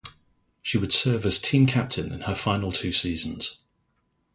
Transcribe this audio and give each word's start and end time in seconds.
She 0.63 0.79
would 0.79 0.93
serve 0.93 1.27
as 1.27 1.39
team 1.39 1.67
captain 1.67 2.11
in 2.11 2.21
her 2.21 2.33
final 2.33 2.71
two 2.71 2.91
seasons. 2.91 3.59